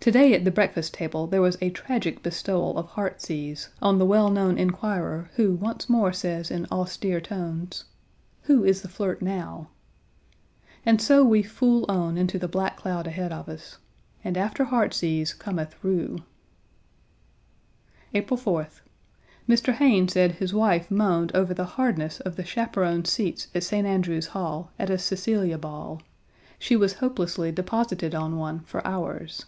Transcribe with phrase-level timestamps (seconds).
[0.00, 4.04] To day at the breakfast table there was a tragic bestowal of heartsease on the
[4.04, 7.84] well known inquirer who, once more says in austere tones:
[8.42, 9.70] "Who is the flirt now?"
[10.84, 13.78] And so we fool on into the black cloud ahead of us.
[14.22, 16.18] And after heartsease cometh rue.
[18.12, 18.82] April 4th.
[19.48, 19.72] Mr.
[19.72, 23.86] Hayne said his wife moaned over the hardness of the chaperones' seats at St.
[23.86, 25.94] Andrew's Hall at a Cecilia Ball.
[25.94, 26.02] 1
[26.58, 29.46] She was hopelessly deposited on one for hours.